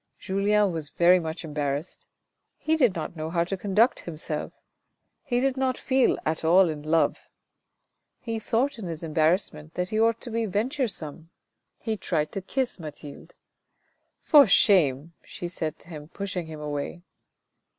Julien 0.17 0.71
was 0.71 0.89
very 0.89 1.19
much 1.19 1.45
embarrassed. 1.45 2.07
He 2.57 2.75
did 2.75 2.95
not 2.95 3.15
know 3.15 3.29
how 3.29 3.43
to 3.43 3.55
conduct 3.55 3.99
himself. 3.99 4.51
He 5.21 5.39
did 5.39 5.57
not 5.57 5.77
feel 5.77 6.17
at 6.25 6.43
all 6.43 6.69
in 6.69 6.81
love. 6.81 7.29
He 8.19 8.39
thought 8.39 8.79
in 8.79 8.85
his 8.85 9.03
embarrassment 9.03 9.75
that 9.75 9.89
he 9.89 9.99
ought 9.99 10.19
to 10.21 10.31
be 10.31 10.47
venture 10.47 10.87
some. 10.87 11.29
He 11.77 11.97
tried 11.97 12.31
to 12.31 12.41
kiss 12.41 12.79
Mathilde." 12.79 13.35
For 14.31 14.47
shame," 14.47 15.13
she 15.23 15.47
said 15.47 15.77
to 15.77 15.89
him, 15.89 16.07
pushing 16.07 16.47
him 16.47 16.59
away. 16.61 17.03